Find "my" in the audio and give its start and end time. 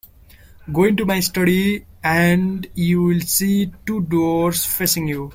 1.05-1.19